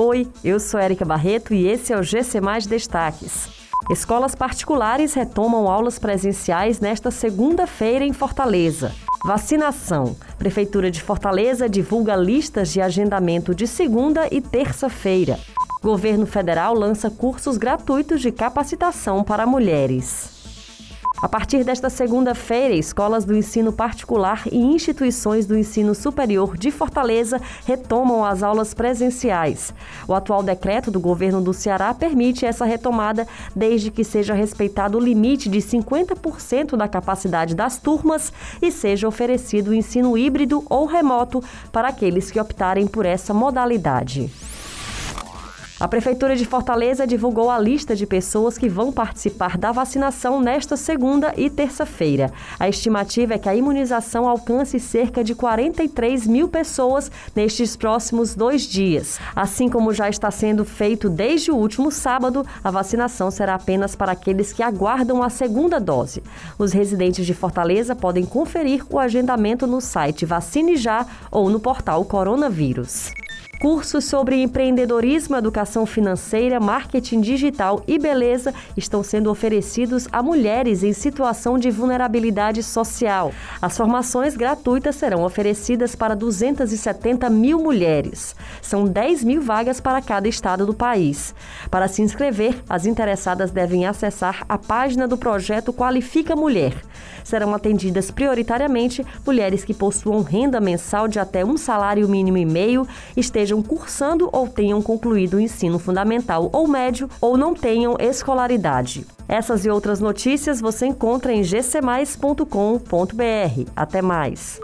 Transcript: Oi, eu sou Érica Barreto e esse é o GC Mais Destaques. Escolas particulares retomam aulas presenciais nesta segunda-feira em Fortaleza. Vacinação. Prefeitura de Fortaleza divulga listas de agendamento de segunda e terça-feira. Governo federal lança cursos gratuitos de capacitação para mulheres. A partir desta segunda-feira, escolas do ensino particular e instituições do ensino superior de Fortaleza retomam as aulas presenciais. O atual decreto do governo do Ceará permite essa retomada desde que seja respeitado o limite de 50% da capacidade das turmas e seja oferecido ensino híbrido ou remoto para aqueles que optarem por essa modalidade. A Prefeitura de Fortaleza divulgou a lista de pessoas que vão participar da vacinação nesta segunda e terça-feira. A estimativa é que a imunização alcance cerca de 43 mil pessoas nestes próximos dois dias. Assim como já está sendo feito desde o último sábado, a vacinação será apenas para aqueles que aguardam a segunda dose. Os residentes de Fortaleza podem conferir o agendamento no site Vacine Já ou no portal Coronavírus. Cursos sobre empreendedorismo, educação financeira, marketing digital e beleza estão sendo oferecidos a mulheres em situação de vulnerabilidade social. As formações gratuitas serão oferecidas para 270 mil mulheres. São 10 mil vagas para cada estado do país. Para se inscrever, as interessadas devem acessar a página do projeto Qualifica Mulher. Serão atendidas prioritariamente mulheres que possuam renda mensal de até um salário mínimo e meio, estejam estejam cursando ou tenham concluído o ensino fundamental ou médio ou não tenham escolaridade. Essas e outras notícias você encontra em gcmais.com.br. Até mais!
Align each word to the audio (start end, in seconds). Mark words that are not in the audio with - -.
Oi, 0.00 0.28
eu 0.44 0.60
sou 0.60 0.78
Érica 0.78 1.04
Barreto 1.04 1.52
e 1.52 1.66
esse 1.66 1.92
é 1.92 1.98
o 1.98 2.04
GC 2.04 2.40
Mais 2.40 2.68
Destaques. 2.68 3.48
Escolas 3.90 4.32
particulares 4.32 5.12
retomam 5.12 5.68
aulas 5.68 5.98
presenciais 5.98 6.78
nesta 6.78 7.10
segunda-feira 7.10 8.04
em 8.04 8.12
Fortaleza. 8.12 8.94
Vacinação. 9.26 10.16
Prefeitura 10.38 10.88
de 10.88 11.02
Fortaleza 11.02 11.68
divulga 11.68 12.14
listas 12.14 12.72
de 12.72 12.80
agendamento 12.80 13.52
de 13.52 13.66
segunda 13.66 14.28
e 14.30 14.40
terça-feira. 14.40 15.36
Governo 15.82 16.26
federal 16.26 16.74
lança 16.74 17.10
cursos 17.10 17.56
gratuitos 17.56 18.20
de 18.20 18.30
capacitação 18.30 19.24
para 19.24 19.46
mulheres. 19.46 20.37
A 21.20 21.28
partir 21.28 21.64
desta 21.64 21.90
segunda-feira, 21.90 22.74
escolas 22.74 23.24
do 23.24 23.34
ensino 23.34 23.72
particular 23.72 24.44
e 24.52 24.56
instituições 24.56 25.46
do 25.46 25.58
ensino 25.58 25.92
superior 25.92 26.56
de 26.56 26.70
Fortaleza 26.70 27.40
retomam 27.66 28.24
as 28.24 28.44
aulas 28.44 28.72
presenciais. 28.72 29.74
O 30.06 30.14
atual 30.14 30.44
decreto 30.44 30.92
do 30.92 31.00
governo 31.00 31.40
do 31.40 31.52
Ceará 31.52 31.92
permite 31.92 32.46
essa 32.46 32.64
retomada 32.64 33.26
desde 33.54 33.90
que 33.90 34.04
seja 34.04 34.32
respeitado 34.32 34.96
o 34.96 35.00
limite 35.00 35.48
de 35.48 35.58
50% 35.58 36.76
da 36.76 36.86
capacidade 36.86 37.52
das 37.52 37.78
turmas 37.78 38.32
e 38.62 38.70
seja 38.70 39.08
oferecido 39.08 39.74
ensino 39.74 40.16
híbrido 40.16 40.64
ou 40.70 40.86
remoto 40.86 41.42
para 41.72 41.88
aqueles 41.88 42.30
que 42.30 42.38
optarem 42.38 42.86
por 42.86 43.04
essa 43.04 43.34
modalidade. 43.34 44.30
A 45.80 45.86
Prefeitura 45.86 46.34
de 46.34 46.44
Fortaleza 46.44 47.06
divulgou 47.06 47.48
a 47.48 47.56
lista 47.56 47.94
de 47.94 48.04
pessoas 48.04 48.58
que 48.58 48.68
vão 48.68 48.90
participar 48.90 49.56
da 49.56 49.70
vacinação 49.70 50.40
nesta 50.40 50.76
segunda 50.76 51.32
e 51.36 51.48
terça-feira. 51.48 52.32
A 52.58 52.68
estimativa 52.68 53.34
é 53.34 53.38
que 53.38 53.48
a 53.48 53.54
imunização 53.54 54.28
alcance 54.28 54.80
cerca 54.80 55.22
de 55.22 55.36
43 55.36 56.26
mil 56.26 56.48
pessoas 56.48 57.12
nestes 57.32 57.76
próximos 57.76 58.34
dois 58.34 58.62
dias. 58.62 59.20
Assim 59.36 59.68
como 59.68 59.94
já 59.94 60.08
está 60.08 60.32
sendo 60.32 60.64
feito 60.64 61.08
desde 61.08 61.52
o 61.52 61.56
último 61.56 61.92
sábado, 61.92 62.44
a 62.64 62.72
vacinação 62.72 63.30
será 63.30 63.54
apenas 63.54 63.94
para 63.94 64.10
aqueles 64.10 64.52
que 64.52 64.64
aguardam 64.64 65.22
a 65.22 65.30
segunda 65.30 65.78
dose. 65.78 66.24
Os 66.58 66.72
residentes 66.72 67.24
de 67.24 67.34
Fortaleza 67.34 67.94
podem 67.94 68.26
conferir 68.26 68.84
o 68.90 68.98
agendamento 68.98 69.64
no 69.64 69.80
site 69.80 70.26
Vacine 70.26 70.76
Já 70.76 71.06
ou 71.30 71.48
no 71.48 71.60
portal 71.60 72.04
Coronavírus. 72.04 73.12
Cursos 73.60 74.04
sobre 74.04 74.40
empreendedorismo, 74.40 75.34
educação 75.34 75.84
financeira, 75.84 76.60
marketing 76.60 77.20
digital 77.20 77.82
e 77.88 77.98
beleza 77.98 78.54
estão 78.76 79.02
sendo 79.02 79.28
oferecidos 79.28 80.06
a 80.12 80.22
mulheres 80.22 80.84
em 80.84 80.92
situação 80.92 81.58
de 81.58 81.68
vulnerabilidade 81.68 82.62
social. 82.62 83.32
As 83.60 83.76
formações 83.76 84.36
gratuitas 84.36 84.94
serão 84.94 85.24
oferecidas 85.24 85.96
para 85.96 86.14
270 86.14 87.28
mil 87.28 87.58
mulheres. 87.58 88.36
São 88.62 88.84
10 88.84 89.24
mil 89.24 89.42
vagas 89.42 89.80
para 89.80 90.00
cada 90.00 90.28
estado 90.28 90.64
do 90.64 90.72
país. 90.72 91.34
Para 91.68 91.88
se 91.88 92.00
inscrever, 92.00 92.62
as 92.68 92.86
interessadas 92.86 93.50
devem 93.50 93.86
acessar 93.86 94.44
a 94.48 94.56
página 94.56 95.08
do 95.08 95.18
projeto 95.18 95.72
Qualifica 95.72 96.36
Mulher. 96.36 96.74
Serão 97.24 97.52
atendidas 97.52 98.10
prioritariamente 98.10 99.04
mulheres 99.26 99.64
que 99.64 99.74
possuam 99.74 100.22
renda 100.22 100.60
mensal 100.60 101.08
de 101.08 101.18
até 101.18 101.44
um 101.44 101.56
salário 101.56 102.08
mínimo 102.08 102.38
e 102.38 102.46
meio, 102.46 102.86
estejam 103.16 103.47
estejam 103.48 103.62
cursando 103.62 104.28
ou 104.30 104.46
tenham 104.46 104.82
concluído 104.82 105.34
o 105.34 105.40
ensino 105.40 105.78
fundamental 105.78 106.50
ou 106.52 106.68
médio 106.68 107.08
ou 107.20 107.36
não 107.36 107.54
tenham 107.54 107.96
escolaridade. 107.98 109.06
Essas 109.26 109.64
e 109.64 109.70
outras 109.70 110.00
notícias 110.00 110.60
você 110.60 110.86
encontra 110.86 111.32
em 111.32 111.42
gcmais.com.br. 111.42 112.44
Até 113.74 114.02
mais! 114.02 114.60